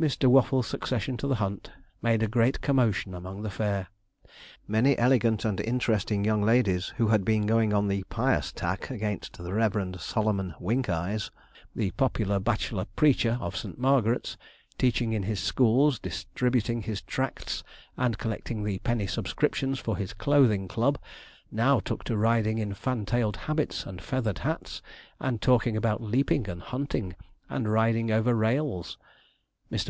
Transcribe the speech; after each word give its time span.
Mr. 0.00 0.28
Waffles' 0.28 0.68
succession 0.68 1.16
to 1.16 1.26
the 1.26 1.34
hunt 1.42 1.72
made 2.00 2.22
a 2.22 2.28
great 2.28 2.60
commotion 2.60 3.14
among 3.14 3.42
the 3.42 3.50
fair 3.50 3.88
many 4.68 4.96
elegant 4.96 5.44
and 5.44 5.58
interesting 5.60 6.24
young 6.24 6.40
ladies, 6.40 6.90
who 6.98 7.08
had 7.08 7.24
been 7.24 7.44
going 7.46 7.72
on 7.74 7.88
the 7.88 8.04
pious 8.04 8.52
tack 8.52 8.90
against 8.90 9.36
the 9.38 9.52
Reverend 9.52 9.98
Solomon 10.00 10.54
Winkeyes, 10.60 11.32
the 11.74 11.90
popular 11.90 12.38
bachelor 12.38 12.84
preacher 12.94 13.38
of 13.40 13.56
St. 13.56 13.76
Margaret's, 13.76 14.36
teaching 14.78 15.12
in 15.12 15.24
his 15.24 15.40
schools, 15.40 15.98
distributing 15.98 16.82
his 16.82 17.02
tracts, 17.02 17.64
and 17.96 18.18
collecting 18.18 18.62
the 18.62 18.78
penny 18.78 19.08
subscriptions 19.08 19.80
for 19.80 19.96
his 19.96 20.12
clothing 20.12 20.68
club, 20.68 20.96
now 21.50 21.80
took 21.80 22.04
to 22.04 22.16
riding 22.16 22.58
in 22.58 22.72
fan 22.72 23.04
tailed 23.04 23.36
habits 23.36 23.84
and 23.84 24.00
feathered 24.00 24.38
hats, 24.38 24.80
and 25.18 25.42
talking 25.42 25.76
about 25.76 26.00
leaping 26.00 26.48
and 26.48 26.62
hunting, 26.62 27.16
and 27.50 27.68
riding 27.68 28.12
over 28.12 28.32
rails. 28.36 28.96
Mr. 28.96 28.98